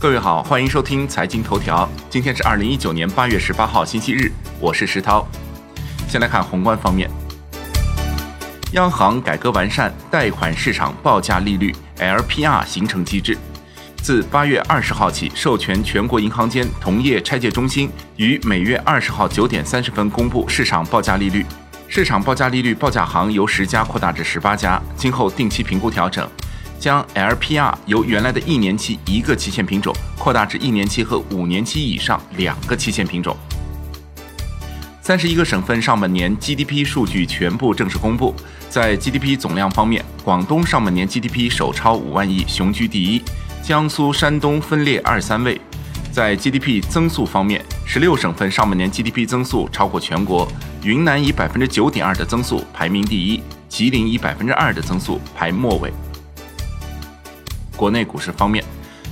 [0.00, 1.86] 各位好，欢迎收听财经头条。
[2.08, 5.28] 今天是二零一九年八月十八号，星期日，我是石涛。
[6.08, 7.10] 先来看宏观方面，
[8.72, 13.36] 央行改革完善贷款市场报价利率 LPR 形成机制，
[13.98, 21.44] 自八月二十号起，授权全国银行间同业拆借中心于每月二十号九点三十分公布市场报价利率。
[21.88, 26.26] 市场报价利率报价行由十家扩大至十八家，今后定期评估调整。
[26.80, 33.36] 将 LPR 由原来的一年期一个期限品种扩大至一年期和五年期以上两个期限品种。
[35.02, 38.34] 三十一个省份上半年 GDP 数据全部正式公布。
[38.68, 43.20] 在 GDP 总量方面，广东上半年 GDP 首超五万亿，雄居第一；
[43.62, 45.60] 江苏、山东分列二三位。
[46.12, 50.46] 在 GDP 增速方面，十六省份上半年 GDP 增速超过全国，
[50.84, 55.92] 云南以百分之九点二的增速排名第一，吉林以百分之二的增速排末尾。
[57.80, 58.62] 国内股市方面，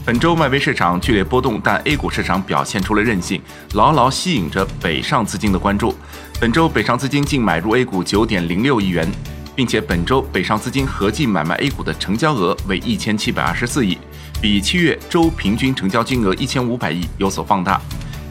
[0.04, 3.40] 本周外围市场剧烈波动，但 A 股市场表现出了韧性，
[3.72, 5.94] 牢牢吸引着北上资金的关注。
[6.38, 9.10] 本周北上资金净买入 A 股九点零六亿元，
[9.56, 13.96] 并且本周北上资金合计买卖 A 股的成交额为一千七百二十四亿，
[14.38, 17.80] 比七月周平均成交金额一千五百亿有所放大，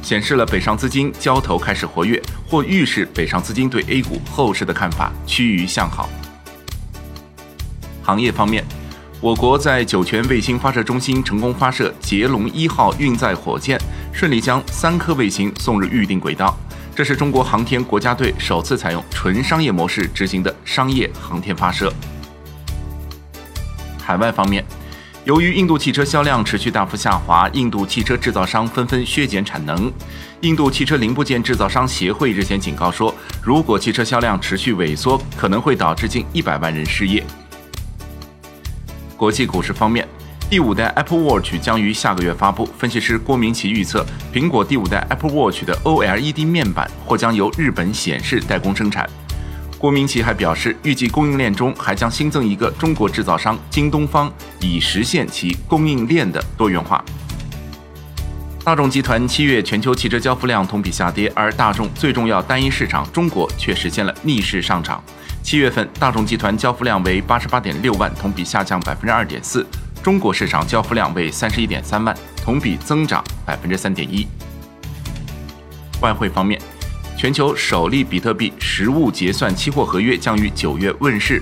[0.04, 6.08] 显示了北上资金交投开始活跃，或预示北上资金对 A 股后市的看法趋于向好。
[8.04, 8.64] 行业方面。
[9.20, 13.80] 我国在酒泉卫星发射中心成功发射捷龙一号运载火箭，
[14.14, 16.56] 顺利将三颗卫星送入预定轨道。
[16.96, 21.92] 这是中国航天国家队首次采用纯商业模式执行的商业航天发射。
[24.00, 24.64] 海外方面，
[25.26, 29.92] 由于印度汽车销量持续大幅下滑，印度汽车制造商纷纷削减产能。
[30.42, 37.26] 印度汽车零部件制造商协会日前警告说，如果汽车销量持续萎缩，可能会导致近一百万人失业。
[39.18, 40.08] 国际股市方面，
[40.48, 42.68] 第五代 Apple Watch 将于下个月发布。
[42.78, 49.10] 分析师郭明奇预测，苹果第五代 Apple Watch 的 OLED 面板或将由日本显示代工生产。
[49.80, 57.04] 郭明奇还表示，预计供应链中还将新增一个中国制造商京东方，以实现其供应链的多元化。
[58.68, 65.02] 大众集团七月全球汽车交付量同比下跌，而大众最重要单一市场中国却实现了逆势上涨。
[65.42, 69.62] 七月份，大众集团交付量为八十八点六万，同比下降百分之二点四；
[70.04, 72.14] 中国市场交付量为三十一点三万，
[72.44, 74.28] 同比增长百分之三点一。
[76.02, 76.60] 外汇方面，
[77.18, 81.42] 全球首例比特币实物结算期货合约将于九月问世。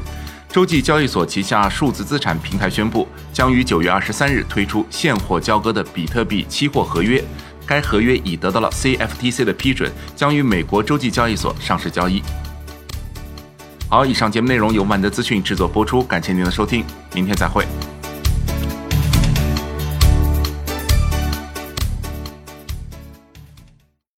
[0.55, 7.21] 洲际交易所旗下数字资产平台宣布，将于九月二十三日推出现货交割的比特币期货合约。
[7.65, 12.23] 该合约已得到了 CFTC 的批准，将与美国洲际交易所上市交易。
[13.89, 17.67] 好，以上节目内容由万德资讯制作播出，感谢您的收听，明天再会。